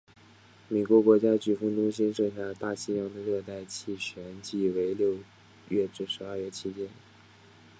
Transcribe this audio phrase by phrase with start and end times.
[0.67, 5.15] 美国国家飓风中心设下大西洋的热带气旋季为六
[5.69, 6.89] 月至十二月期间。